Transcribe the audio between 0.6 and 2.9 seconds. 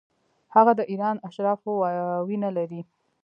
د ایران اشرافو وینه لري.